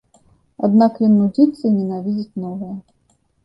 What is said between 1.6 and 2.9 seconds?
і ненавідзіць новае.